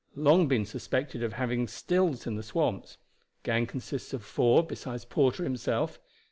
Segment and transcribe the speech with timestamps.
[0.15, 2.97] Long been suspected of having stills in the swamps.
[3.43, 5.99] Gang consists of four besides Porter himself.